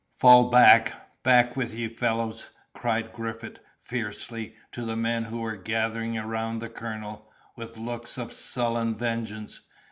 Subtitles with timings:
[0.17, 1.11] "Fall back!
[1.21, 6.69] back with ye, fellows!" cried Griffith, fiercely, to the men who were gathering around the
[6.69, 9.61] colonel, with looks of sullen vengeance.